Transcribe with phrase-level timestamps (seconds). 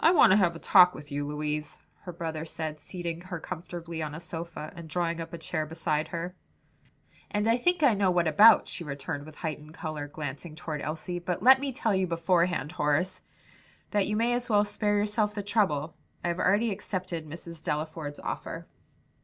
[0.03, 4.01] "I want to have a talk with you, Louise," her brother said, seating her comfortably
[4.01, 6.33] on a sofa and drawing up a chair beside her.
[7.29, 11.19] "And I think I know what about," she returned with heightened color, glancing toward Elsie,
[11.19, 13.21] "but let me tell you beforehand, Horace,
[13.91, 15.93] that you may as well spare yourself the trouble.
[16.23, 17.63] I have already accepted Mrs.
[17.63, 18.65] Delaford's offer."